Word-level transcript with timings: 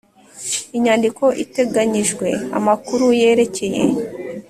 Inyandiko 0.77 1.23
iteganyijwe 1.43 2.27
amakuru 2.57 3.05
yerekeye 3.21 3.81